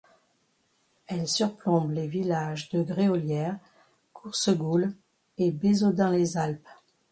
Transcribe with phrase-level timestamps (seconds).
[1.05, 3.59] Elle surplombe les villages de Gréolières,
[4.15, 4.95] Coursegoules
[5.37, 6.67] et Bézaudun-les-Alpes.